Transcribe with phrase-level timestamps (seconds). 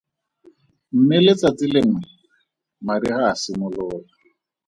[0.97, 2.01] Mme letsatsi lengwe
[2.85, 3.97] mariga a simolola.